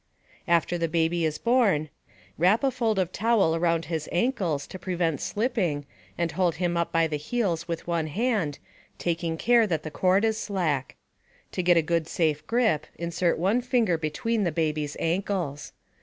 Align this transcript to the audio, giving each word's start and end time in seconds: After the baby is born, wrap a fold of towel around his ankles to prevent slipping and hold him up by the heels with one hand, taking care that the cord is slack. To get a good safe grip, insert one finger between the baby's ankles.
After 0.47 0.79
the 0.79 0.87
baby 0.87 1.25
is 1.25 1.37
born, 1.37 1.89
wrap 2.35 2.63
a 2.63 2.71
fold 2.71 2.97
of 2.97 3.11
towel 3.11 3.55
around 3.55 3.85
his 3.85 4.09
ankles 4.11 4.65
to 4.65 4.79
prevent 4.79 5.21
slipping 5.21 5.85
and 6.17 6.31
hold 6.31 6.55
him 6.55 6.75
up 6.75 6.91
by 6.91 7.05
the 7.05 7.17
heels 7.17 7.67
with 7.67 7.85
one 7.85 8.07
hand, 8.07 8.57
taking 8.97 9.37
care 9.37 9.67
that 9.67 9.83
the 9.83 9.91
cord 9.91 10.25
is 10.25 10.39
slack. 10.39 10.95
To 11.51 11.61
get 11.61 11.77
a 11.77 11.83
good 11.83 12.07
safe 12.07 12.47
grip, 12.47 12.87
insert 12.97 13.37
one 13.37 13.61
finger 13.61 13.95
between 13.95 14.43
the 14.43 14.51
baby's 14.51 14.97
ankles. 14.99 15.71